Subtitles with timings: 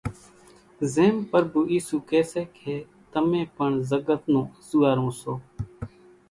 [0.93, 2.75] زيم پرڀُو اِيسُوئين ڪي سي ڪي
[3.11, 5.33] تمين پڻ زڳت نون انزوئارون سو